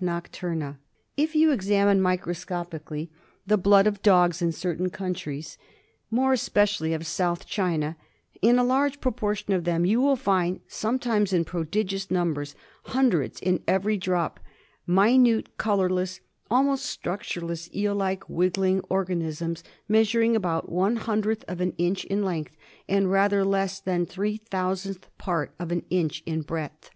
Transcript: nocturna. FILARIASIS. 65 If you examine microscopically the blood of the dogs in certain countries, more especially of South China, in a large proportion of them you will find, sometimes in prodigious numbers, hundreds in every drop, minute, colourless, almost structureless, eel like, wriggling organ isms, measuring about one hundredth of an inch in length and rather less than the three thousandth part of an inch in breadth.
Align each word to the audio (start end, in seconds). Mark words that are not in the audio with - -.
nocturna. 0.00 0.78
FILARIASIS. 0.78 0.78
65 0.78 0.78
If 1.28 1.34
you 1.34 1.50
examine 1.50 2.00
microscopically 2.00 3.10
the 3.48 3.56
blood 3.56 3.88
of 3.88 3.94
the 3.94 4.02
dogs 4.02 4.40
in 4.40 4.52
certain 4.52 4.90
countries, 4.90 5.58
more 6.08 6.32
especially 6.32 6.94
of 6.94 7.04
South 7.04 7.46
China, 7.46 7.96
in 8.40 8.60
a 8.60 8.62
large 8.62 9.00
proportion 9.00 9.52
of 9.54 9.64
them 9.64 9.84
you 9.84 10.00
will 10.00 10.14
find, 10.14 10.60
sometimes 10.68 11.32
in 11.32 11.44
prodigious 11.44 12.12
numbers, 12.12 12.54
hundreds 12.84 13.40
in 13.40 13.60
every 13.66 13.96
drop, 13.96 14.38
minute, 14.86 15.56
colourless, 15.58 16.20
almost 16.48 16.86
structureless, 16.86 17.68
eel 17.74 17.96
like, 17.96 18.22
wriggling 18.28 18.78
organ 18.88 19.20
isms, 19.20 19.64
measuring 19.88 20.36
about 20.36 20.68
one 20.70 20.94
hundredth 20.94 21.44
of 21.48 21.60
an 21.60 21.72
inch 21.76 22.04
in 22.04 22.22
length 22.24 22.56
and 22.88 23.10
rather 23.10 23.44
less 23.44 23.80
than 23.80 24.04
the 24.04 24.12
three 24.12 24.36
thousandth 24.36 25.08
part 25.18 25.52
of 25.58 25.72
an 25.72 25.82
inch 25.90 26.22
in 26.24 26.42
breadth. 26.42 26.90